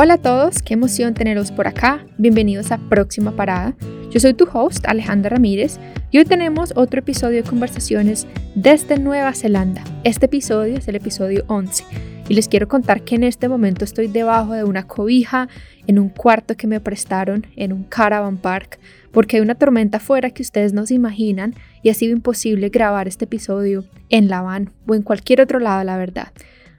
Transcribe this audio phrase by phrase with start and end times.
[0.00, 2.06] Hola a todos, qué emoción teneros por acá.
[2.18, 3.74] Bienvenidos a Próxima Parada.
[4.12, 5.80] Yo soy tu host, Alejandra Ramírez,
[6.12, 9.82] y hoy tenemos otro episodio de conversaciones desde Nueva Zelanda.
[10.04, 11.82] Este episodio es el episodio 11
[12.28, 15.48] y les quiero contar que en este momento estoy debajo de una cobija
[15.88, 18.78] en un cuarto que me prestaron en un caravan park
[19.10, 23.08] porque hay una tormenta afuera que ustedes no se imaginan y ha sido imposible grabar
[23.08, 26.28] este episodio en La Van o en cualquier otro lado, la verdad.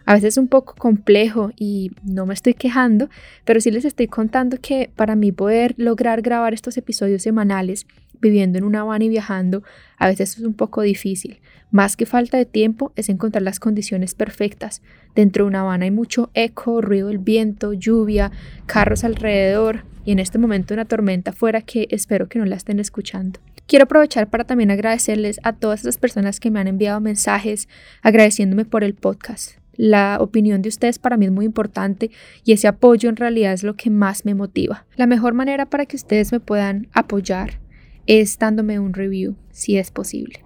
[0.10, 3.12] A veces es un poco complejo y no me estoy quejando,
[3.46, 7.86] pero sí les estoy contando que para mí poder lograr grabar estos episodios semanales
[8.20, 9.62] viviendo en una van y viajando,
[10.00, 11.42] a veces es un poco difícil.
[11.70, 14.82] Más que falta de tiempo es encontrar las condiciones perfectas.
[15.14, 18.32] Dentro de una van hay mucho eco, ruido del viento, lluvia,
[18.66, 22.80] carros alrededor y en este momento una tormenta afuera que espero que no la estén
[22.80, 23.40] escuchando.
[23.68, 27.70] Quiero aprovechar para también agradecerles a todas esas personas que me han enviado mensajes
[28.02, 29.59] agradeciéndome por el podcast.
[29.82, 32.12] La opinión de ustedes para mí es muy importante
[32.44, 34.86] y ese apoyo en realidad es lo que más me motiva.
[34.98, 37.62] La mejor manera para que ustedes me puedan apoyar
[38.06, 40.44] es dándome un review, si es posible.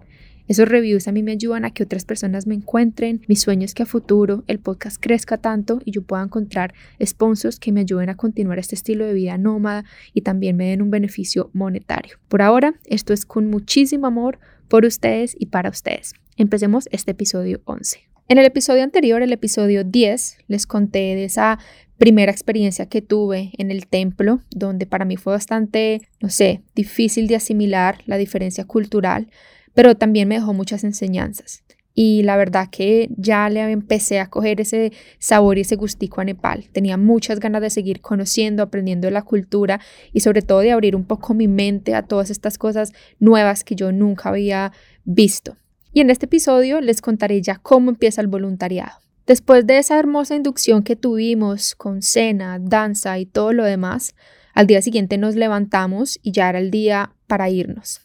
[0.48, 3.22] Esos reviews a mí me ayudan a que otras personas me encuentren.
[3.28, 7.60] Mi sueño es que a futuro el podcast crezca tanto y yo pueda encontrar sponsors
[7.60, 10.92] que me ayuden a continuar este estilo de vida nómada y también me den un
[10.92, 12.20] beneficio monetario.
[12.28, 14.38] Por ahora, esto es con muchísimo amor
[14.68, 16.14] por ustedes y para ustedes.
[16.38, 18.13] Empecemos este episodio 11.
[18.30, 21.60] En el episodio anterior, el episodio 10, les conté de esa
[21.98, 27.28] primera experiencia que tuve en el templo, donde para mí fue bastante, no sé, difícil
[27.28, 29.30] de asimilar la diferencia cultural,
[29.74, 31.64] pero también me dejó muchas enseñanzas.
[31.96, 36.24] Y la verdad que ya le empecé a coger ese sabor y ese gustico a
[36.24, 36.70] Nepal.
[36.72, 39.80] Tenía muchas ganas de seguir conociendo, aprendiendo la cultura
[40.12, 43.76] y sobre todo de abrir un poco mi mente a todas estas cosas nuevas que
[43.76, 44.72] yo nunca había
[45.04, 45.58] visto.
[45.96, 48.98] Y en este episodio les contaré ya cómo empieza el voluntariado.
[49.28, 54.16] Después de esa hermosa inducción que tuvimos con cena, danza y todo lo demás,
[54.56, 58.02] al día siguiente nos levantamos y ya era el día para irnos.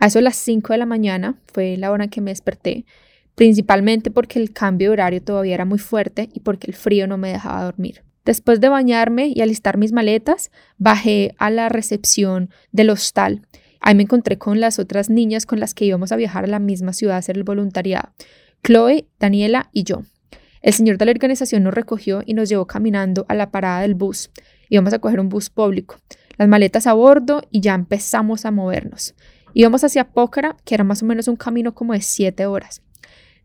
[0.00, 2.84] A eso las 5 de la mañana fue la hora en que me desperté,
[3.36, 7.18] principalmente porque el cambio de horario todavía era muy fuerte y porque el frío no
[7.18, 8.02] me dejaba dormir.
[8.24, 13.46] Después de bañarme y alistar mis maletas, bajé a la recepción del hostal
[13.80, 16.58] Ahí me encontré con las otras niñas con las que íbamos a viajar a la
[16.58, 18.10] misma ciudad a hacer el voluntariado,
[18.62, 20.02] Chloe, Daniela y yo.
[20.62, 23.94] El señor de la organización nos recogió y nos llevó caminando a la parada del
[23.94, 24.30] bus.
[24.68, 25.96] Íbamos a coger un bus público,
[26.36, 29.14] las maletas a bordo y ya empezamos a movernos.
[29.54, 32.82] Íbamos hacia Pócara, que era más o menos un camino como de siete horas.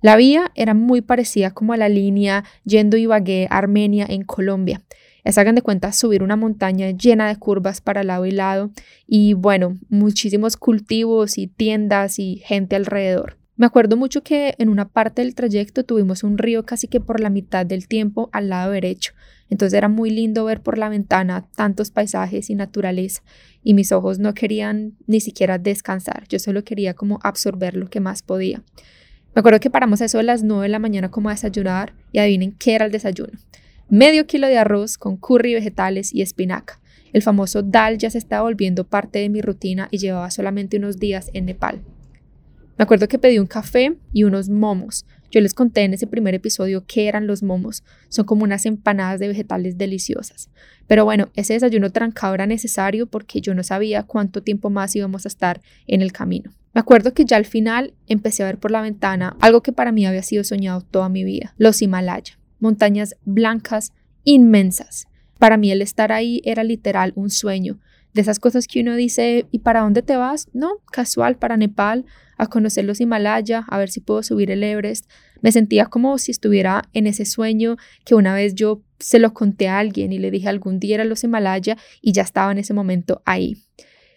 [0.02, 4.82] La vía era muy parecida como a la línea yendo Ibagué, Armenia, en Colombia.
[5.24, 8.72] Es, hagan de cuenta, subir una montaña llena de curvas para lado y lado
[9.08, 13.38] y bueno, muchísimos cultivos y tiendas y gente alrededor.
[13.56, 17.20] Me acuerdo mucho que en una parte del trayecto tuvimos un río casi que por
[17.20, 19.14] la mitad del tiempo al lado derecho.
[19.50, 23.22] Entonces era muy lindo ver por la ventana tantos paisajes y naturaleza
[23.64, 26.28] y mis ojos no querían ni siquiera descansar.
[26.28, 28.64] Yo solo quería como absorber lo que más podía.
[29.36, 32.20] Me acuerdo que paramos eso a las 9 de la mañana como a desayunar y
[32.20, 33.34] adivinen qué era el desayuno
[33.90, 36.80] medio kilo de arroz con curry, vegetales y espinaca.
[37.14, 41.00] El famoso dal ya se estaba volviendo parte de mi rutina y llevaba solamente unos
[41.00, 41.82] días en Nepal.
[42.78, 45.06] Me acuerdo que pedí un café y unos momos.
[45.30, 47.84] Yo les conté en ese primer episodio qué eran los momos.
[48.10, 50.50] Son como unas empanadas de vegetales deliciosas.
[50.88, 55.26] Pero bueno, ese desayuno trancado era necesario porque yo no sabía cuánto tiempo más íbamos
[55.26, 56.52] a estar en el camino.
[56.74, 59.92] Me acuerdo que ya al final empecé a ver por la ventana algo que para
[59.92, 63.94] mí había sido soñado toda mi vida, los Himalaya montañas blancas
[64.24, 65.08] inmensas.
[65.38, 67.80] Para mí el estar ahí era literal un sueño.
[68.14, 70.48] De esas cosas que uno dice, ¿y para dónde te vas?
[70.54, 72.06] No, casual, para Nepal,
[72.38, 75.10] a conocer los Himalaya, a ver si puedo subir el Everest.
[75.42, 77.76] Me sentía como si estuviera en ese sueño
[78.06, 81.06] que una vez yo se lo conté a alguien y le dije algún día era
[81.06, 83.58] los Himalaya y ya estaba en ese momento ahí.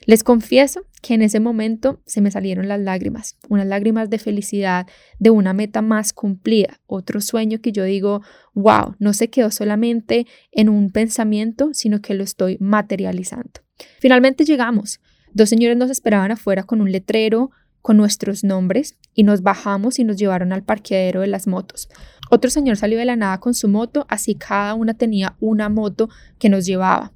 [0.06, 4.86] Les confieso que en ese momento se me salieron las lágrimas, unas lágrimas de felicidad,
[5.18, 8.22] de una meta más cumplida, otro sueño que yo digo,
[8.54, 13.50] wow, no se quedó solamente en un pensamiento, sino que lo estoy materializando.
[13.98, 15.00] Finalmente llegamos.
[15.32, 17.50] Dos señores nos esperaban afuera con un letrero
[17.82, 21.88] con nuestros nombres y nos bajamos y nos llevaron al parqueadero de las motos.
[22.30, 26.08] Otro señor salió de la nada con su moto, así cada una tenía una moto
[26.38, 27.12] que nos llevaba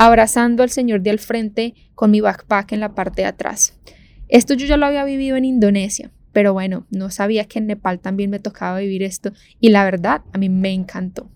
[0.00, 3.78] abrazando al señor de al frente con mi backpack en la parte de atrás.
[4.28, 8.00] Esto yo ya lo había vivido en Indonesia, pero bueno, no sabía que en Nepal
[8.00, 11.30] también me tocaba vivir esto y la verdad a mí me encantó.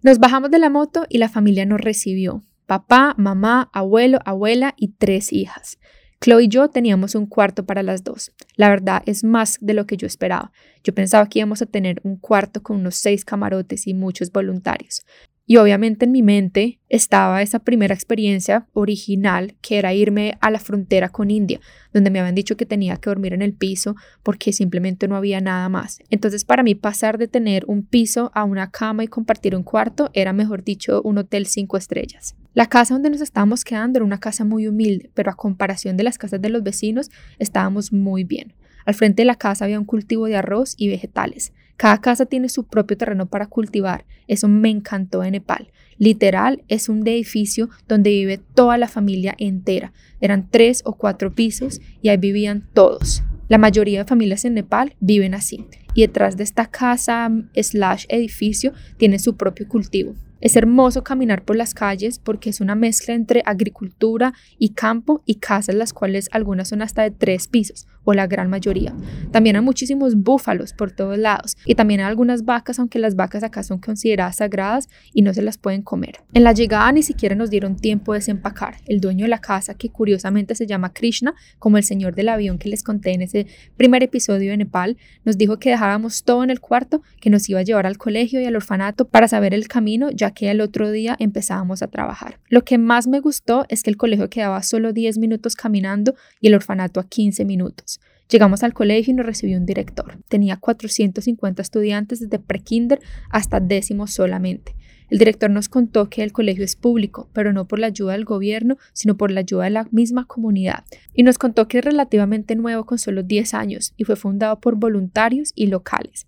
[0.00, 2.42] Nos bajamos de la moto y la familia nos recibió.
[2.64, 5.78] Papá, mamá, abuelo, abuela y tres hijas.
[6.18, 8.32] Chloe y yo teníamos un cuarto para las dos.
[8.54, 10.52] La verdad es más de lo que yo esperaba.
[10.82, 15.04] Yo pensaba que íbamos a tener un cuarto con unos seis camarotes y muchos voluntarios.
[15.48, 20.58] Y obviamente en mi mente estaba esa primera experiencia original que era irme a la
[20.58, 21.60] frontera con India,
[21.94, 23.94] donde me habían dicho que tenía que dormir en el piso
[24.24, 26.00] porque simplemente no había nada más.
[26.10, 30.10] Entonces para mí pasar de tener un piso a una cama y compartir un cuarto
[30.14, 32.34] era mejor dicho un hotel cinco estrellas.
[32.52, 36.02] La casa donde nos estábamos quedando era una casa muy humilde, pero a comparación de
[36.02, 38.52] las casas de los vecinos estábamos muy bien.
[38.84, 41.52] Al frente de la casa había un cultivo de arroz y vegetales.
[41.76, 44.06] Cada casa tiene su propio terreno para cultivar.
[44.26, 45.70] Eso me encantó de Nepal.
[45.98, 49.92] Literal, es un edificio donde vive toda la familia entera.
[50.20, 53.22] Eran tres o cuatro pisos y ahí vivían todos.
[53.48, 55.66] La mayoría de familias en Nepal viven así.
[55.94, 60.14] Y detrás de esta casa slash edificio tiene su propio cultivo.
[60.40, 65.36] Es hermoso caminar por las calles porque es una mezcla entre agricultura y campo y
[65.36, 68.94] casas las cuales algunas son hasta de tres pisos o la gran mayoría.
[69.32, 73.42] También hay muchísimos búfalos por todos lados y también hay algunas vacas, aunque las vacas
[73.42, 76.20] acá son consideradas sagradas y no se las pueden comer.
[76.32, 78.76] En la llegada ni siquiera nos dieron tiempo de desempacar.
[78.86, 82.58] El dueño de la casa, que curiosamente se llama Krishna, como el señor del avión
[82.58, 83.46] que les conté en ese
[83.76, 87.60] primer episodio de Nepal, nos dijo que dejáramos todo en el cuarto, que nos iba
[87.60, 90.90] a llevar al colegio y al orfanato para saber el camino, ya que el otro
[90.90, 92.38] día empezábamos a trabajar.
[92.48, 96.48] Lo que más me gustó es que el colegio quedaba solo 10 minutos caminando y
[96.48, 98.00] el orfanato a 15 minutos.
[98.28, 100.18] Llegamos al colegio y nos recibió un director.
[100.28, 103.00] Tenía 450 estudiantes desde prekinder
[103.30, 104.74] hasta décimo solamente.
[105.08, 108.24] El director nos contó que el colegio es público, pero no por la ayuda del
[108.24, 110.82] gobierno, sino por la ayuda de la misma comunidad.
[111.14, 114.74] Y nos contó que es relativamente nuevo con solo 10 años y fue fundado por
[114.74, 116.26] voluntarios y locales.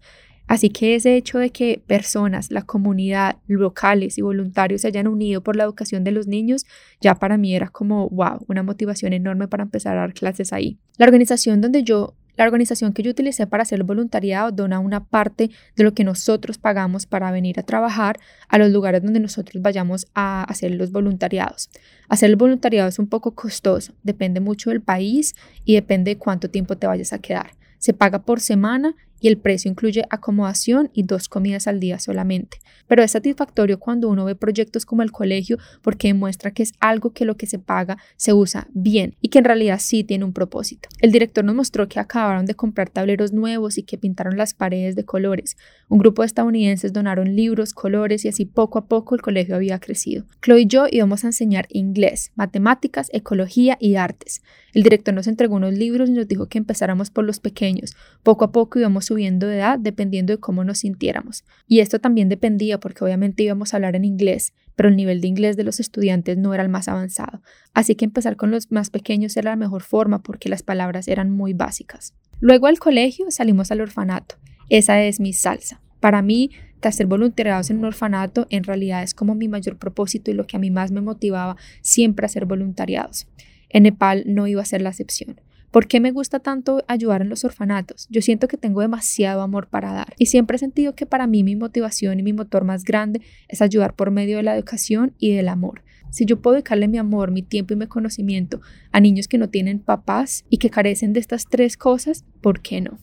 [0.49, 5.43] Así que ese hecho de que personas, la comunidad, locales y voluntarios se hayan unido
[5.43, 6.65] por la educación de los niños,
[7.01, 10.79] ya para mí era como, wow, una motivación enorme para empezar a dar clases ahí.
[10.97, 15.05] La organización donde yo la organización que yo utilicé para hacer el voluntariado dona una
[15.05, 18.17] parte de lo que nosotros pagamos para venir a trabajar
[18.49, 21.69] a los lugares donde nosotros vayamos a hacer los voluntariados.
[22.09, 25.35] Hacer el voluntariado es un poco costoso, depende mucho del país
[25.65, 27.57] y depende de cuánto tiempo te vayas a quedar.
[27.79, 32.59] Se paga por semana y el precio incluye acomodación y dos comidas al día solamente.
[32.87, 37.13] Pero es satisfactorio cuando uno ve proyectos como el colegio porque demuestra que es algo
[37.13, 40.33] que lo que se paga se usa bien y que en realidad sí tiene un
[40.33, 40.89] propósito.
[41.01, 44.97] El director nos mostró que acabaron de comprar tableros nuevos y que pintaron las paredes
[44.97, 45.57] de colores.
[45.89, 49.79] Un grupo de estadounidenses donaron libros, colores y así poco a poco el colegio había
[49.79, 50.25] crecido.
[50.43, 54.43] Chloe y yo íbamos a enseñar inglés, matemáticas, ecología y artes.
[54.79, 57.97] El director nos entregó unos libros y nos dijo que empezáramos por los pequeños.
[58.23, 61.45] Poco a poco íbamos subiendo de edad dependiendo de cómo nos sintiéramos.
[61.67, 65.27] Y esto también dependía porque obviamente íbamos a hablar en inglés, pero el nivel de
[65.27, 67.43] inglés de los estudiantes no era el más avanzado.
[67.75, 71.29] Así que empezar con los más pequeños era la mejor forma porque las palabras eran
[71.29, 72.15] muy básicas.
[72.39, 74.37] Luego al colegio salimos al orfanato.
[74.69, 75.81] Esa es mi salsa.
[75.99, 76.53] Para mí,
[76.87, 80.57] hacer voluntariados en un orfanato en realidad es como mi mayor propósito y lo que
[80.57, 83.27] a mí más me motivaba siempre a hacer voluntariados.
[83.71, 85.41] En Nepal no iba a ser la excepción.
[85.71, 88.07] ¿Por qué me gusta tanto ayudar en los orfanatos?
[88.11, 91.45] Yo siento que tengo demasiado amor para dar y siempre he sentido que para mí
[91.45, 95.35] mi motivación y mi motor más grande es ayudar por medio de la educación y
[95.35, 95.83] del amor.
[96.11, 98.63] Si yo puedo dedicarle mi amor, mi tiempo y mi conocimiento
[98.93, 102.81] a niños que no tienen papás y que carecen de estas tres cosas, ¿por qué
[102.81, 102.99] no?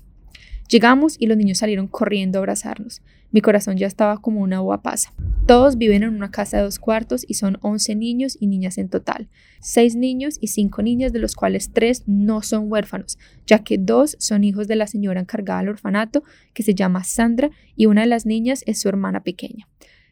[0.67, 3.01] Llegamos y los niños salieron corriendo a abrazarnos.
[3.31, 5.13] Mi corazón ya estaba como una uva pasa.
[5.45, 8.89] Todos viven en una casa de dos cuartos y son 11 niños y niñas en
[8.89, 9.27] total.
[9.59, 14.15] Seis niños y cinco niñas, de los cuales tres no son huérfanos, ya que dos
[14.19, 18.07] son hijos de la señora encargada del orfanato, que se llama Sandra, y una de
[18.07, 19.67] las niñas es su hermana pequeña.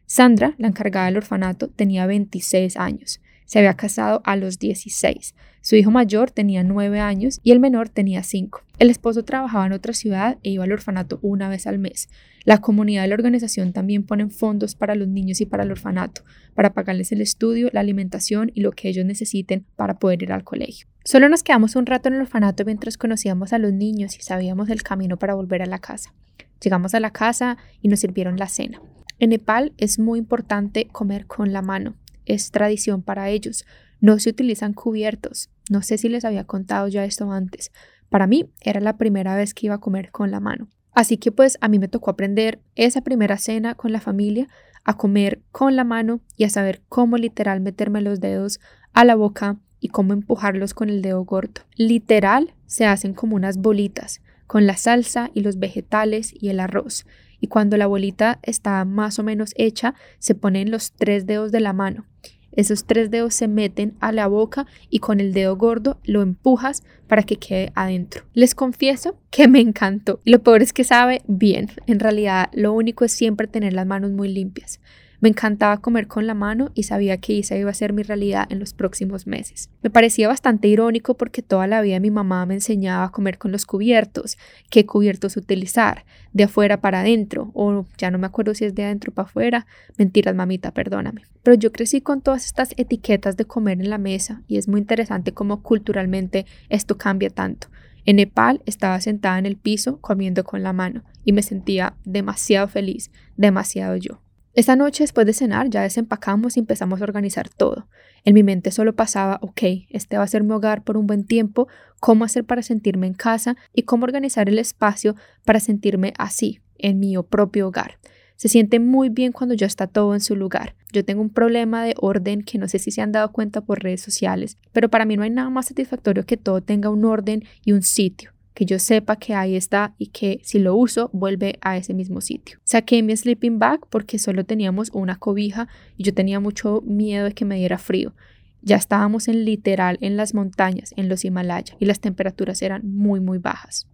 [0.05, 3.21] Sandra, la encargada del orfanato, tenía 26 años.
[3.53, 5.35] Se había casado a los 16.
[5.61, 8.63] Su hijo mayor tenía 9 años y el menor tenía 5.
[8.79, 12.09] El esposo trabajaba en otra ciudad e iba al orfanato una vez al mes.
[12.45, 16.23] La comunidad de la organización también pone fondos para los niños y para el orfanato,
[16.55, 20.43] para pagarles el estudio, la alimentación y lo que ellos necesiten para poder ir al
[20.43, 20.87] colegio.
[21.05, 24.69] Solo nos quedamos un rato en el orfanato mientras conocíamos a los niños y sabíamos
[24.69, 26.11] el camino para volver a la casa.
[26.59, 28.81] Llegamos a la casa y nos sirvieron la cena.
[29.19, 31.93] En Nepal es muy importante comer con la mano
[32.25, 33.65] es tradición para ellos.
[33.99, 35.49] No se utilizan cubiertos.
[35.69, 37.71] No sé si les había contado ya esto antes.
[38.09, 40.67] Para mí era la primera vez que iba a comer con la mano.
[40.93, 44.47] Así que pues a mí me tocó aprender esa primera cena con la familia,
[44.83, 48.59] a comer con la mano y a saber cómo literal meterme los dedos
[48.91, 51.61] a la boca y cómo empujarlos con el dedo gordo.
[51.75, 57.05] Literal se hacen como unas bolitas con la salsa y los vegetales y el arroz
[57.43, 61.59] y cuando la bolita está más o menos hecha, se ponen los tres dedos de
[61.59, 62.05] la mano.
[62.55, 66.83] Esos tres dedos se meten a la boca y con el dedo gordo lo empujas
[67.07, 68.23] para que quede adentro.
[68.33, 70.19] Les confieso que me encantó.
[70.23, 71.69] Lo peor es que sabe bien.
[71.87, 74.79] En realidad, lo único es siempre tener las manos muy limpias.
[75.23, 78.45] Me encantaba comer con la mano y sabía que esa iba a ser mi realidad
[78.49, 79.69] en los próximos meses.
[79.81, 83.53] Me parecía bastante irónico porque toda la vida mi mamá me enseñaba a comer con
[83.53, 84.37] los cubiertos,
[84.69, 86.03] qué cubiertos utilizar,
[86.33, 89.65] de afuera para adentro, o ya no me acuerdo si es de adentro para afuera.
[89.97, 91.21] Mentiras, mamita, perdóname.
[91.41, 94.81] Pero yo crecí con todas estas etiquetas de comer en la mesa y es muy
[94.81, 97.69] interesante cómo culturalmente esto cambia tanto.
[98.03, 102.67] En Nepal estaba sentada en el piso comiendo con la mano y me sentía demasiado
[102.67, 104.19] feliz, demasiado yo.
[104.55, 107.87] Esa noche después de cenar ya desempacamos y empezamos a organizar todo.
[108.23, 111.25] En mi mente solo pasaba, ok, este va a ser mi hogar por un buen
[111.25, 111.67] tiempo,
[111.99, 116.99] cómo hacer para sentirme en casa y cómo organizar el espacio para sentirme así, en
[116.99, 117.97] mi propio hogar.
[118.35, 120.75] Se siente muy bien cuando ya está todo en su lugar.
[120.91, 123.81] Yo tengo un problema de orden que no sé si se han dado cuenta por
[123.81, 127.43] redes sociales, pero para mí no hay nada más satisfactorio que todo tenga un orden
[127.65, 131.57] y un sitio que yo sepa que ahí está y que si lo uso vuelve
[131.61, 132.59] a ese mismo sitio.
[132.63, 135.67] Saqué mi sleeping bag porque solo teníamos una cobija
[135.97, 138.13] y yo tenía mucho miedo de que me diera frío.
[138.61, 143.19] Ya estábamos en literal en las montañas, en los Himalayas, y las temperaturas eran muy
[143.19, 143.87] muy bajas.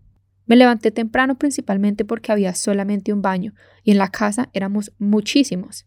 [0.45, 5.85] Me levanté temprano principalmente porque había solamente un baño y en la casa éramos muchísimos.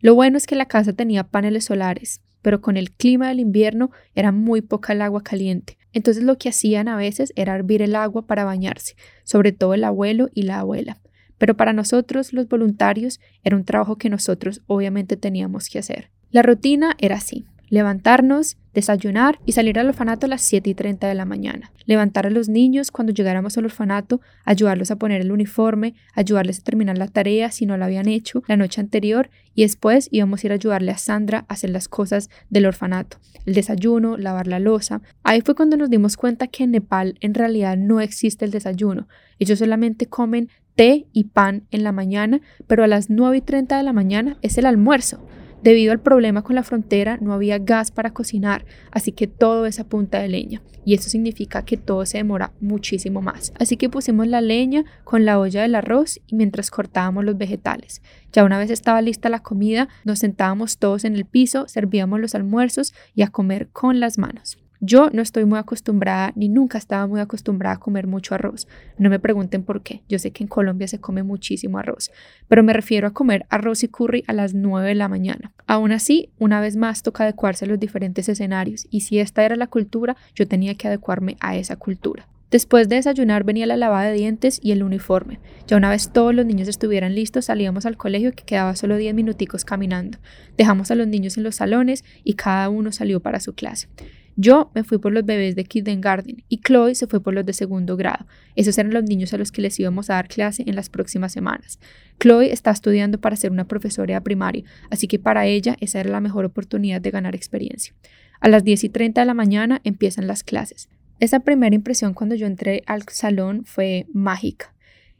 [0.00, 3.90] Lo bueno es que la casa tenía paneles solares, pero con el clima del invierno
[4.14, 7.96] era muy poca el agua caliente, entonces lo que hacían a veces era hervir el
[7.96, 10.98] agua para bañarse, sobre todo el abuelo y la abuela.
[11.38, 16.10] Pero para nosotros, los voluntarios, era un trabajo que nosotros obviamente teníamos que hacer.
[16.30, 21.06] La rutina era así levantarnos, desayunar y salir al orfanato a las 7 y 30
[21.06, 21.72] de la mañana.
[21.86, 26.62] Levantar a los niños cuando llegáramos al orfanato, ayudarlos a poner el uniforme, ayudarles a
[26.62, 30.46] terminar la tarea si no la habían hecho la noche anterior y después íbamos a
[30.46, 34.58] ir a ayudarle a Sandra a hacer las cosas del orfanato, el desayuno, lavar la
[34.58, 35.02] losa.
[35.22, 39.08] Ahí fue cuando nos dimos cuenta que en Nepal en realidad no existe el desayuno.
[39.38, 43.76] Ellos solamente comen té y pan en la mañana, pero a las 9 y 30
[43.76, 45.20] de la mañana es el almuerzo.
[45.62, 49.78] Debido al problema con la frontera no había gas para cocinar, así que todo es
[49.78, 53.52] a punta de leña y eso significa que todo se demora muchísimo más.
[53.58, 58.02] Así que pusimos la leña con la olla del arroz y mientras cortábamos los vegetales.
[58.32, 62.34] Ya una vez estaba lista la comida, nos sentábamos todos en el piso, servíamos los
[62.34, 64.61] almuerzos y a comer con las manos.
[64.84, 68.66] Yo no estoy muy acostumbrada, ni nunca estaba muy acostumbrada a comer mucho arroz.
[68.98, 70.02] No me pregunten por qué.
[70.08, 72.10] Yo sé que en Colombia se come muchísimo arroz,
[72.48, 75.52] pero me refiero a comer arroz y curry a las 9 de la mañana.
[75.68, 79.54] Aún así, una vez más toca adecuarse a los diferentes escenarios, y si esta era
[79.54, 82.26] la cultura, yo tenía que adecuarme a esa cultura.
[82.50, 85.38] Después de desayunar venía la lavada de dientes y el uniforme.
[85.68, 89.14] Ya una vez todos los niños estuvieran listos, salíamos al colegio que quedaba solo 10
[89.14, 90.18] minuticos caminando.
[90.58, 93.88] Dejamos a los niños en los salones y cada uno salió para su clase.
[94.36, 97.52] Yo me fui por los bebés de kindergarten y Chloe se fue por los de
[97.52, 98.26] segundo grado.
[98.56, 101.32] Esos eran los niños a los que les íbamos a dar clase en las próximas
[101.32, 101.78] semanas.
[102.18, 106.10] Chloe está estudiando para ser una profesora de primaria, así que para ella esa era
[106.10, 107.94] la mejor oportunidad de ganar experiencia.
[108.40, 110.88] A las 10 y 30 de la mañana empiezan las clases.
[111.20, 114.74] Esa primera impresión cuando yo entré al salón fue mágica.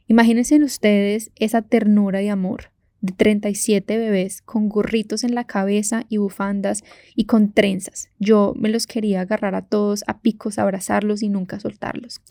[0.07, 2.72] Imagínense ustedes esa ternura y amor
[3.03, 6.83] de 37 bebés con gorritos en la cabeza y bufandas
[7.15, 8.09] y con trenzas.
[8.17, 12.21] Yo me los quería agarrar a todos a picos, abrazarlos y nunca soltarlos.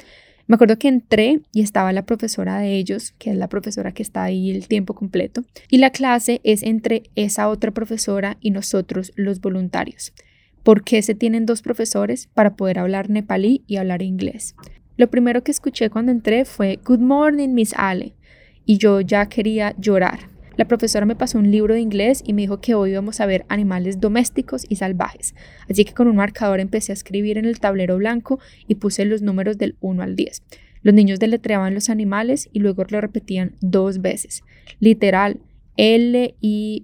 [0.46, 4.02] Me acuerdo que entré y estaba la profesora de ellos, que es la profesora que
[4.02, 9.12] está ahí el tiempo completo, y la clase es entre esa otra profesora y nosotros
[9.14, 10.14] los voluntarios.
[10.62, 12.28] ¿Por qué se tienen dos profesores?
[12.32, 14.54] Para poder hablar nepalí y hablar inglés.
[14.96, 18.14] Lo primero que escuché cuando entré fue Good morning, Miss Ale,
[18.64, 20.31] y yo ya quería llorar.
[20.56, 23.26] La profesora me pasó un libro de inglés y me dijo que hoy íbamos a
[23.26, 25.34] ver animales domésticos y salvajes,
[25.68, 29.22] así que con un marcador empecé a escribir en el tablero blanco y puse los
[29.22, 30.42] números del 1 al 10.
[30.82, 34.42] Los niños deletreaban los animales y luego lo repetían dos veces.
[34.80, 35.40] Literal,
[35.76, 36.82] L-I-O-N,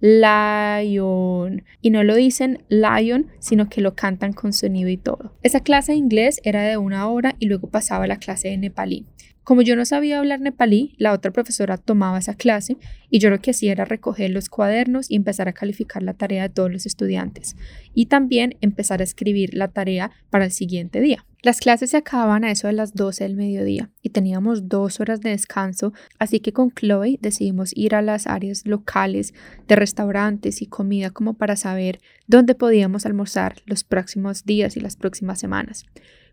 [0.00, 1.64] lion.
[1.80, 5.32] Y no lo dicen lion, sino que lo cantan con sonido y todo.
[5.42, 8.58] Esa clase de inglés era de una hora y luego pasaba a la clase de
[8.58, 9.06] nepalí.
[9.46, 12.78] Como yo no sabía hablar nepalí, la otra profesora tomaba esa clase
[13.10, 16.42] y yo lo que hacía era recoger los cuadernos y empezar a calificar la tarea
[16.42, 17.54] de todos los estudiantes
[17.94, 21.24] y también empezar a escribir la tarea para el siguiente día.
[21.42, 25.20] Las clases se acababan a eso de las 12 del mediodía y teníamos dos horas
[25.20, 29.32] de descanso, así que con Chloe decidimos ir a las áreas locales
[29.68, 34.96] de restaurantes y comida como para saber dónde podíamos almorzar los próximos días y las
[34.96, 35.86] próximas semanas.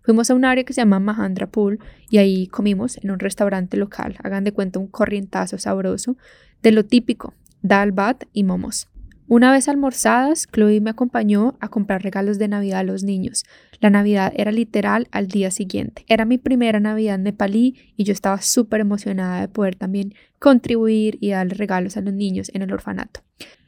[0.03, 1.79] Fuimos a un área que se llama Mahandra Pool
[2.09, 6.17] y ahí comimos en un restaurante local, hagan de cuenta un corrientazo sabroso,
[6.61, 8.89] de lo típico, dal bat y momos.
[9.29, 13.45] Una vez almorzadas, Chloe me acompañó a comprar regalos de Navidad a los niños.
[13.79, 16.03] La Navidad era literal al día siguiente.
[16.09, 21.29] Era mi primera Navidad nepalí y yo estaba súper emocionada de poder también contribuir y
[21.29, 23.21] darle regalos a los niños en el orfanato.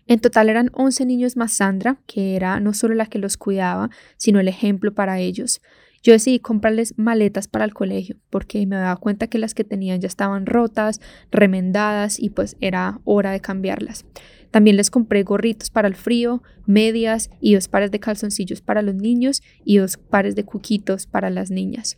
[0.08, 3.90] En total eran 11 niños más Sandra, que era no solo la que los cuidaba,
[4.18, 5.62] sino el ejemplo para ellos.
[6.06, 10.02] Yo decidí comprarles maletas para el colegio porque me daba cuenta que las que tenían
[10.02, 14.06] ya estaban rotas, remendadas y pues era hora de cambiarlas.
[14.52, 18.94] También les compré gorritos para el frío, medias y dos pares de calzoncillos para los
[18.94, 21.98] niños y dos pares de cuquitos para las niñas.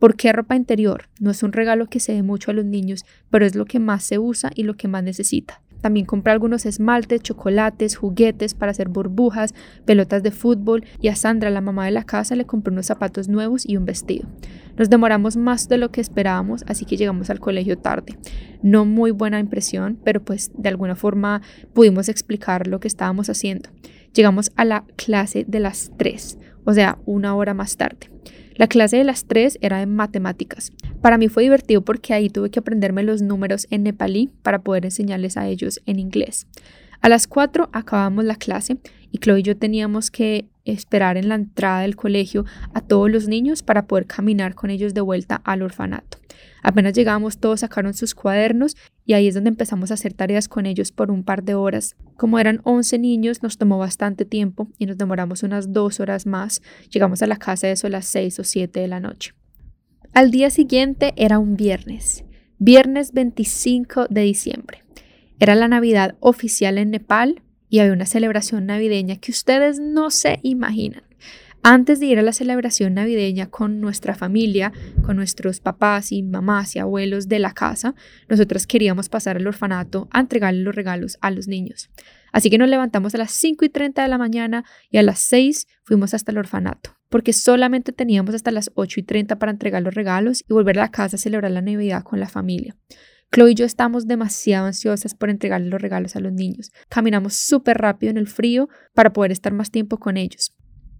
[0.00, 1.08] ¿Por qué ropa interior?
[1.20, 3.78] No es un regalo que se dé mucho a los niños, pero es lo que
[3.78, 5.62] más se usa y lo que más necesita.
[5.84, 9.52] También compré algunos esmaltes, chocolates, juguetes para hacer burbujas,
[9.84, 13.28] pelotas de fútbol y a Sandra, la mamá de la casa, le compré unos zapatos
[13.28, 14.26] nuevos y un vestido.
[14.78, 18.16] Nos demoramos más de lo que esperábamos, así que llegamos al colegio tarde.
[18.62, 21.42] No muy buena impresión, pero pues de alguna forma
[21.74, 23.68] pudimos explicar lo que estábamos haciendo.
[24.14, 28.08] Llegamos a la clase de las 3, o sea, una hora más tarde.
[28.56, 30.70] La clase de las 3 era de matemáticas.
[31.00, 34.84] Para mí fue divertido porque ahí tuve que aprenderme los números en nepalí para poder
[34.84, 36.46] enseñarles a ellos en inglés.
[37.00, 38.78] A las 4 acabamos la clase
[39.10, 43.28] y Chloe y yo teníamos que esperar en la entrada del colegio a todos los
[43.28, 46.18] niños para poder caminar con ellos de vuelta al orfanato.
[46.62, 50.64] Apenas llegamos, todos sacaron sus cuadernos y ahí es donde empezamos a hacer tareas con
[50.64, 51.96] ellos por un par de horas.
[52.16, 56.62] Como eran 11 niños, nos tomó bastante tiempo y nos demoramos unas dos horas más.
[56.90, 59.34] Llegamos a la casa de eso a las 6 o 7 de la noche.
[60.12, 62.24] Al día siguiente era un viernes,
[62.58, 64.84] viernes 25 de diciembre.
[65.40, 70.38] Era la Navidad oficial en Nepal y había una celebración navideña que ustedes no se
[70.42, 71.02] imaginan.
[71.66, 74.70] Antes de ir a la celebración navideña con nuestra familia,
[75.02, 77.94] con nuestros papás y mamás y abuelos de la casa,
[78.28, 81.88] nosotros queríamos pasar al orfanato a entregarle los regalos a los niños.
[82.32, 85.20] Así que nos levantamos a las 5 y 30 de la mañana y a las
[85.20, 89.82] 6 fuimos hasta el orfanato, porque solamente teníamos hasta las 8 y 30 para entregar
[89.82, 92.76] los regalos y volver a la casa a celebrar la Navidad con la familia.
[93.32, 96.72] Chloe y yo estamos demasiado ansiosas por entregarle los regalos a los niños.
[96.90, 100.54] Caminamos súper rápido en el frío para poder estar más tiempo con ellos.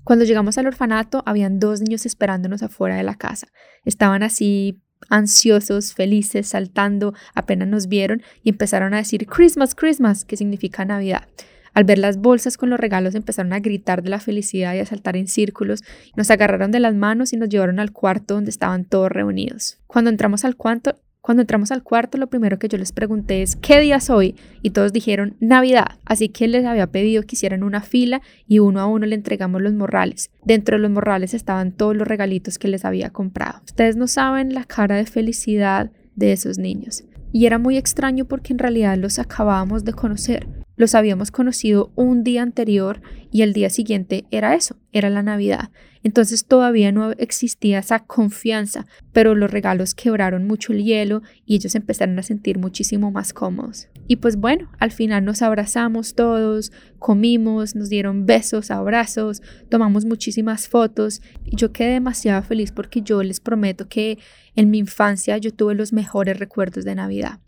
[0.05, 3.49] Cuando llegamos al orfanato, habían dos niños esperándonos afuera de la casa.
[3.85, 10.37] Estaban así ansiosos, felices, saltando, apenas nos vieron y empezaron a decir Christmas, Christmas, que
[10.37, 11.27] significa Navidad.
[11.73, 14.87] Al ver las bolsas con los regalos empezaron a gritar de la felicidad y a
[14.87, 15.83] saltar en círculos.
[16.17, 19.79] Nos agarraron de las manos y nos llevaron al cuarto donde estaban todos reunidos.
[19.89, 23.57] Cuando entramos al cuarto, cuando entramos al cuarto, lo primero que yo les pregunté es
[23.57, 24.37] ¿qué día es hoy?
[24.61, 25.99] Y todos dijeron Navidad.
[26.05, 29.63] Así que les había pedido que hicieran una fila y uno a uno le entregamos
[29.63, 30.31] los morrales.
[30.45, 33.63] Dentro de los morrales estaban todos los regalitos que les había comprado.
[33.65, 37.05] Ustedes no saben la cara de felicidad de esos niños.
[37.33, 40.47] Y era muy extraño porque en realidad los acabábamos de conocer.
[40.77, 45.71] Los habíamos conocido un día anterior y el día siguiente era eso, era la Navidad.
[46.03, 51.75] Entonces todavía no existía esa confianza, pero los regalos quebraron mucho el hielo y ellos
[51.77, 53.89] empezaron a sentir muchísimo más cómodos.
[54.07, 60.69] Y pues bueno, al final nos abrazamos todos, comimos, nos dieron besos, abrazos, tomamos muchísimas
[60.69, 64.19] fotos y yo quedé demasiado feliz porque yo les prometo que
[64.57, 67.39] en mi infancia yo tuve los mejores recuerdos de Navidad.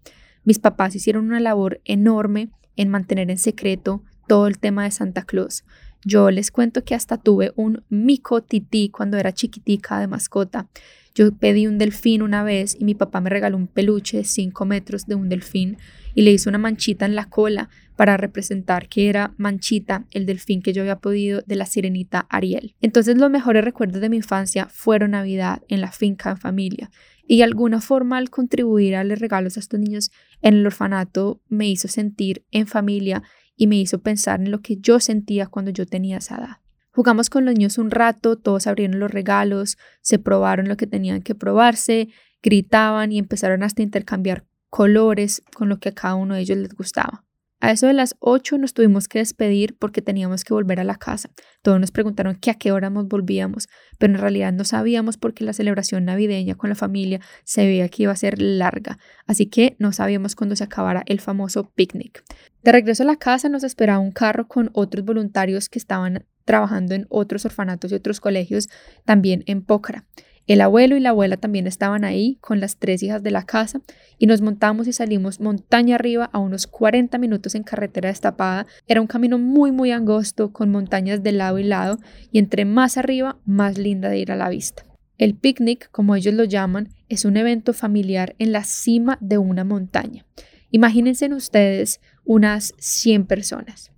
[0.45, 5.23] Mis papás hicieron una labor enorme en mantener en secreto todo el tema de Santa
[5.23, 5.65] Claus.
[6.05, 10.69] Yo les cuento que hasta tuve un mico tití cuando era chiquitica de mascota.
[11.15, 14.65] Yo pedí un delfín una vez y mi papá me regaló un peluche de 5
[14.67, 15.79] metros de un delfín
[16.15, 20.63] y le hizo una manchita en la cola para representar que era Manchita, el delfín
[20.63, 22.75] que yo había podido de la sirenita Ariel.
[22.83, 26.91] Entonces los mejores recuerdos de mi infancia fueron Navidad en la finca en familia
[27.27, 30.11] y de alguna forma al contribuir a darle regalos a estos niños
[30.43, 33.23] en el orfanato me hizo sentir en familia
[33.57, 36.57] y me hizo pensar en lo que yo sentía cuando yo tenía esa edad.
[36.93, 41.23] Jugamos con los niños un rato, todos abrieron los regalos, se probaron lo que tenían
[41.23, 42.09] que probarse,
[42.43, 46.59] gritaban y empezaron hasta a intercambiar colores con lo que a cada uno de ellos
[46.59, 47.27] les gustaba.
[47.61, 50.97] A eso de las 8 nos tuvimos que despedir porque teníamos que volver a la
[50.97, 51.31] casa.
[51.63, 55.45] Todos nos preguntaron que a qué hora nos volvíamos, pero en realidad no sabíamos porque
[55.45, 59.77] la celebración navideña con la familia se veía que iba a ser larga, así que
[59.79, 62.25] no sabíamos cuándo se acabara el famoso picnic.
[62.63, 66.95] De regreso a la casa nos esperaba un carro con otros voluntarios que estaban trabajando
[66.95, 68.69] en otros orfanatos y otros colegios,
[69.05, 70.05] también en Pócara.
[70.47, 73.81] El abuelo y la abuela también estaban ahí con las tres hijas de la casa
[74.17, 78.67] y nos montamos y salimos montaña arriba a unos 40 minutos en carretera destapada.
[78.87, 81.99] Era un camino muy muy angosto con montañas de lado y lado
[82.31, 84.85] y entre más arriba más linda de ir a la vista.
[85.19, 89.65] El picnic, como ellos lo llaman, es un evento familiar en la cima de una
[89.65, 90.27] montaña.
[90.71, 93.91] Imagínense ustedes unas 100 personas.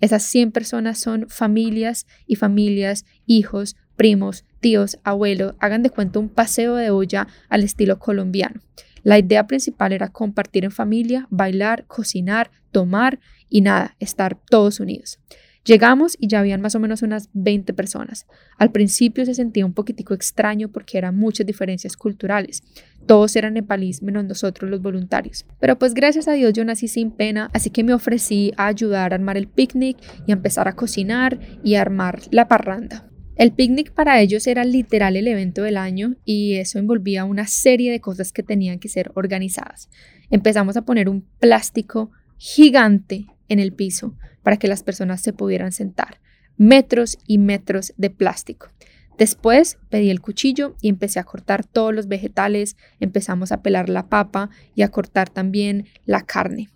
[0.00, 5.54] Esas 100 personas son familias y familias, hijos, primos, tíos, abuelos.
[5.60, 8.60] Hagan de cuenta un paseo de olla al estilo colombiano.
[9.02, 15.20] La idea principal era compartir en familia, bailar, cocinar, tomar y nada, estar todos unidos.
[15.64, 18.26] Llegamos y ya habían más o menos unas 20 personas.
[18.58, 22.62] Al principio se sentía un poquitico extraño porque eran muchas diferencias culturales.
[23.06, 25.46] Todos eran nepalíes menos nosotros los voluntarios.
[25.60, 29.12] Pero pues gracias a Dios yo nací sin pena, así que me ofrecí a ayudar
[29.12, 29.96] a armar el picnic
[30.26, 33.08] y a empezar a cocinar y a armar la parranda.
[33.36, 37.90] El picnic para ellos era literal el evento del año y eso envolvía una serie
[37.90, 39.88] de cosas que tenían que ser organizadas.
[40.30, 45.72] Empezamos a poner un plástico gigante en el piso para que las personas se pudieran
[45.72, 46.20] sentar.
[46.56, 48.68] Metros y metros de plástico.
[49.16, 54.08] Después pedí el cuchillo y empecé a cortar todos los vegetales, empezamos a pelar la
[54.08, 56.68] papa y a cortar también la carne.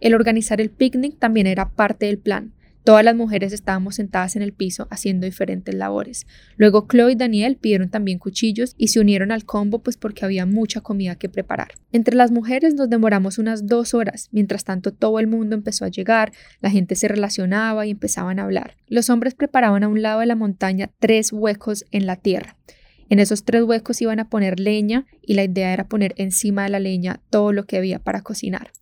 [0.00, 2.53] El organizar el picnic también era parte del plan.
[2.84, 6.26] Todas las mujeres estábamos sentadas en el piso haciendo diferentes labores.
[6.58, 10.44] Luego Chloe y Daniel pidieron también cuchillos y se unieron al combo pues porque había
[10.44, 11.68] mucha comida que preparar.
[11.92, 14.28] Entre las mujeres nos demoramos unas dos horas.
[14.32, 18.42] Mientras tanto todo el mundo empezó a llegar, la gente se relacionaba y empezaban a
[18.42, 18.76] hablar.
[18.86, 22.58] Los hombres preparaban a un lado de la montaña tres huecos en la tierra.
[23.08, 26.70] En esos tres huecos iban a poner leña y la idea era poner encima de
[26.70, 28.72] la leña todo lo que había para cocinar.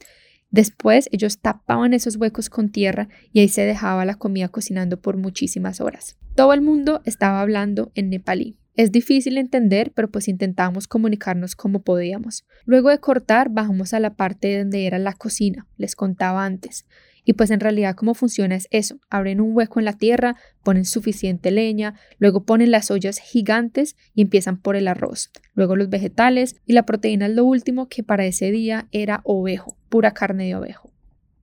[0.53, 5.17] Después ellos tapaban esos huecos con tierra y ahí se dejaba la comida cocinando por
[5.17, 6.19] muchísimas horas.
[6.37, 8.59] Todo el mundo estaba hablando en nepalí.
[8.75, 12.45] Es difícil entender, pero pues intentábamos comunicarnos como podíamos.
[12.67, 16.87] Luego de cortar, bajamos a la parte donde era la cocina, les contaba antes.
[17.25, 18.99] Y pues en realidad cómo funciona es eso.
[19.11, 24.23] Abren un hueco en la tierra, ponen suficiente leña, luego ponen las ollas gigantes y
[24.23, 28.27] empiezan por el arroz, luego los vegetales y la proteína es lo último que para
[28.27, 30.93] ese día era ovejo, pura carne de ovejo.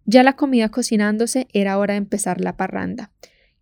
[0.06, 3.12] Ya la comida cocinándose era hora de empezar la parranda.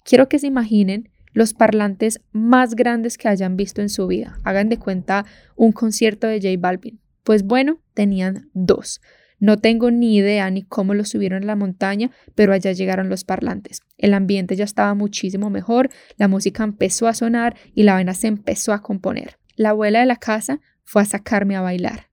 [0.03, 4.39] Quiero que se imaginen los parlantes más grandes que hayan visto en su vida.
[4.43, 5.25] Hagan de cuenta
[5.55, 6.99] un concierto de J Balvin.
[7.23, 9.01] Pues bueno, tenían dos.
[9.39, 13.23] No tengo ni idea ni cómo lo subieron a la montaña, pero allá llegaron los
[13.23, 13.81] parlantes.
[13.97, 18.27] El ambiente ya estaba muchísimo mejor, la música empezó a sonar y la vaina se
[18.27, 19.37] empezó a componer.
[19.55, 22.07] La abuela de la casa fue a sacarme a bailar.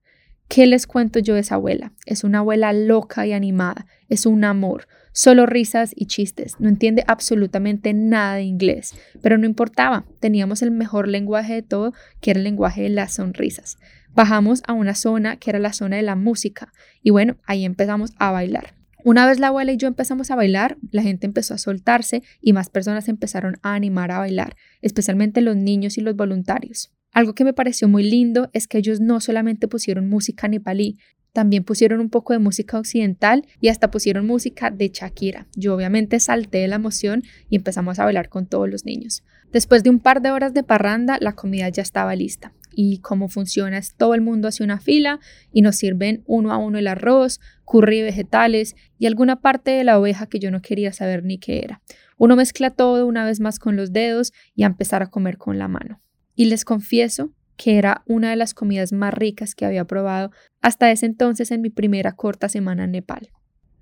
[0.49, 1.93] ¿Qué les cuento yo de esa abuela?
[2.05, 7.03] Es una abuela loca y animada, es un amor, solo risas y chistes, no entiende
[7.07, 12.39] absolutamente nada de inglés, pero no importaba, teníamos el mejor lenguaje de todo, que era
[12.39, 13.79] el lenguaje de las sonrisas.
[14.15, 16.73] Bajamos a una zona que era la zona de la música
[17.03, 18.75] y bueno, ahí empezamos a bailar.
[19.05, 22.55] Una vez la abuela y yo empezamos a bailar, la gente empezó a soltarse y
[22.55, 26.94] más personas empezaron a animar a bailar, especialmente los niños y los voluntarios.
[27.15, 30.99] Algo que me pareció muy lindo es que ellos no solamente pusieron música nepalí,
[31.33, 35.47] también pusieron un poco de música occidental y hasta pusieron música de Shakira.
[35.55, 39.23] Yo obviamente salté de la emoción y empezamos a bailar con todos los niños.
[39.53, 43.29] Después de un par de horas de parranda, la comida ya estaba lista y cómo
[43.29, 45.21] funciona es todo el mundo hace una fila
[45.53, 50.01] y nos sirven uno a uno el arroz, curry, vegetales y alguna parte de la
[50.01, 51.81] oveja que yo no quería saber ni qué era.
[52.19, 55.59] Uno mezcla todo una vez más con los dedos y a empezar a comer con
[55.59, 56.01] la mano.
[56.35, 60.91] Y les confieso que era una de las comidas más ricas que había probado hasta
[60.91, 63.31] ese entonces en mi primera corta semana en Nepal.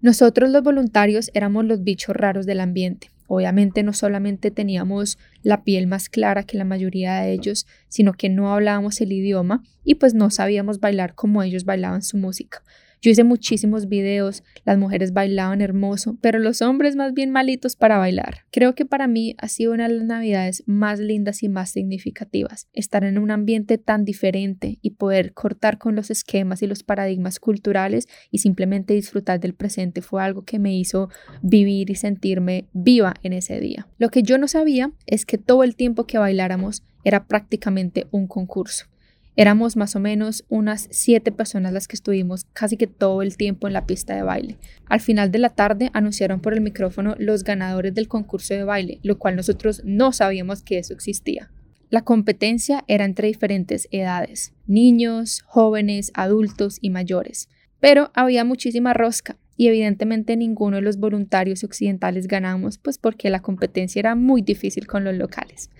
[0.00, 3.10] Nosotros los voluntarios éramos los bichos raros del ambiente.
[3.28, 8.28] Obviamente no solamente teníamos la piel más clara que la mayoría de ellos, sino que
[8.28, 12.62] no hablábamos el idioma y pues no sabíamos bailar como ellos bailaban su música.
[13.02, 17.98] Yo hice muchísimos videos, las mujeres bailaban hermoso, pero los hombres más bien malitos para
[17.98, 18.42] bailar.
[18.52, 22.68] Creo que para mí ha sido una de las navidades más lindas y más significativas.
[22.72, 27.40] Estar en un ambiente tan diferente y poder cortar con los esquemas y los paradigmas
[27.40, 31.08] culturales y simplemente disfrutar del presente fue algo que me hizo
[31.42, 33.88] vivir y sentirme viva en ese día.
[33.98, 38.28] Lo que yo no sabía es que todo el tiempo que bailáramos era prácticamente un
[38.28, 38.86] concurso.
[39.34, 43.66] Éramos más o menos unas siete personas las que estuvimos casi que todo el tiempo
[43.66, 44.58] en la pista de baile.
[44.86, 49.00] Al final de la tarde anunciaron por el micrófono los ganadores del concurso de baile,
[49.02, 51.50] lo cual nosotros no sabíamos que eso existía.
[51.88, 57.48] La competencia era entre diferentes edades, niños, jóvenes, adultos y mayores.
[57.80, 63.40] Pero había muchísima rosca y evidentemente ninguno de los voluntarios occidentales ganamos, pues porque la
[63.40, 65.70] competencia era muy difícil con los locales.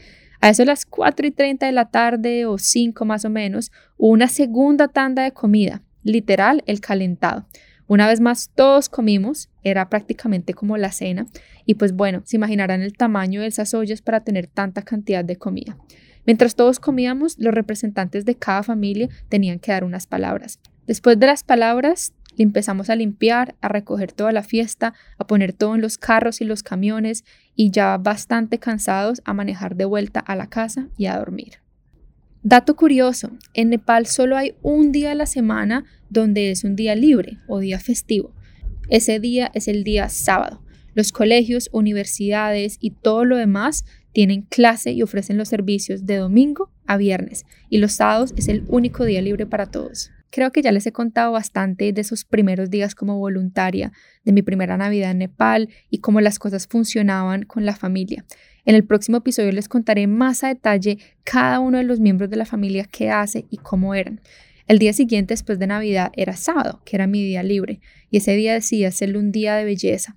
[0.43, 4.27] A eso las 4 y 30 de la tarde o 5 más o menos, una
[4.27, 7.47] segunda tanda de comida, literal el calentado.
[7.87, 11.29] Una vez más todos comimos, era prácticamente como la cena,
[11.65, 15.37] y pues bueno, se imaginarán el tamaño de esas ollas para tener tanta cantidad de
[15.37, 15.79] comida.
[16.27, 20.59] Mientras todos comíamos, los representantes de cada familia tenían que dar unas palabras.
[20.89, 25.53] Después de las palabras, le empezamos a limpiar, a recoger toda la fiesta, a poner
[25.53, 30.21] todo en los carros y los camiones y ya bastante cansados a manejar de vuelta
[30.21, 31.63] a la casa y a dormir.
[32.45, 36.97] Dato curioso, en Nepal solo hay un día a la semana donde es un día
[36.97, 38.35] libre o día festivo.
[38.89, 40.61] Ese día es el día sábado.
[40.95, 46.71] Los colegios, universidades y todo lo demás tienen clase y ofrecen los servicios de domingo
[46.87, 50.11] a viernes y los sábados es el único día libre para todos.
[50.33, 53.93] Creo que ya les he contado bastante de esos primeros días como voluntaria,
[54.25, 58.25] de mi primera Navidad en Nepal y cómo las cosas funcionaban con la familia.
[58.65, 62.37] En el próximo episodio les contaré más a detalle cada uno de los miembros de
[62.37, 64.23] la familia qué hace y cómo eran.
[64.69, 68.35] El día siguiente después de Navidad era sábado, que era mi día libre, y ese
[68.35, 70.17] día decidí hacerle un día de belleza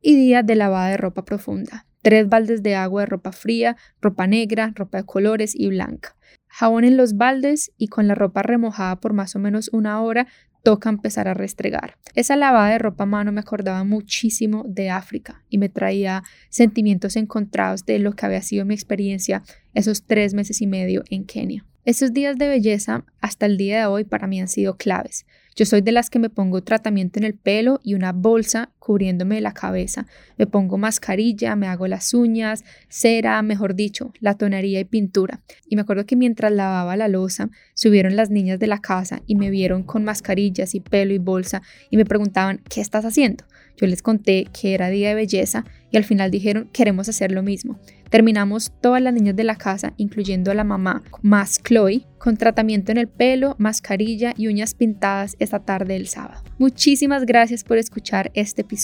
[0.00, 1.84] y día de lavada de ropa profunda.
[2.02, 6.14] Tres baldes de agua de ropa fría, ropa negra, ropa de colores y blanca
[6.58, 10.26] jabón en los baldes y con la ropa remojada por más o menos una hora
[10.64, 11.94] toca empezar a restregar.
[12.16, 17.14] Esa lavada de ropa a mano me acordaba muchísimo de África y me traía sentimientos
[17.14, 21.64] encontrados de lo que había sido mi experiencia esos tres meses y medio en Kenia.
[21.84, 25.26] Esos días de belleza hasta el día de hoy para mí han sido claves.
[25.54, 29.42] Yo soy de las que me pongo tratamiento en el pelo y una bolsa cubriéndome
[29.42, 30.06] la cabeza.
[30.38, 35.42] Me pongo mascarilla, me hago las uñas, cera, mejor dicho, la tonería y pintura.
[35.68, 39.34] Y me acuerdo que mientras lavaba la losa, subieron las niñas de la casa y
[39.34, 43.44] me vieron con mascarillas y pelo y bolsa y me preguntaban, ¿qué estás haciendo?
[43.76, 47.42] Yo les conté que era día de belleza y al final dijeron, queremos hacer lo
[47.42, 47.78] mismo.
[48.10, 52.90] Terminamos todas las niñas de la casa, incluyendo a la mamá, más Chloe, con tratamiento
[52.90, 56.42] en el pelo, mascarilla y uñas pintadas esta tarde del sábado.
[56.58, 58.77] Muchísimas gracias por escuchar este episodio,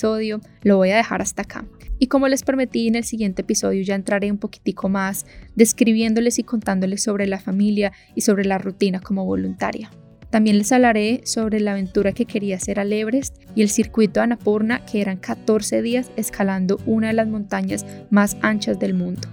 [0.62, 1.64] lo voy a dejar hasta acá.
[1.98, 6.42] Y como les prometí en el siguiente episodio ya entraré un poquitico más describiéndoles y
[6.42, 9.90] contándoles sobre la familia y sobre la rutina como voluntaria.
[10.30, 14.84] También les hablaré sobre la aventura que quería hacer al Everest y el circuito Annapurna,
[14.84, 19.28] que eran 14 días escalando una de las montañas más anchas del mundo.